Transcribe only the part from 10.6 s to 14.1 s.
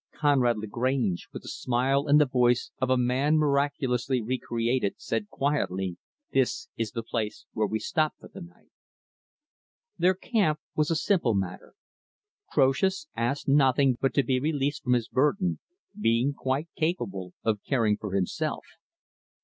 was a simple matter. Croesus asked nothing